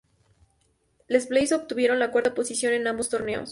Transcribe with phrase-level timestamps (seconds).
[1.07, 3.49] Les Bleus obtuvieron la cuarta posición en ambos torneos.